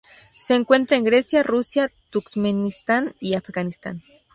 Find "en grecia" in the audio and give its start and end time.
0.97-1.43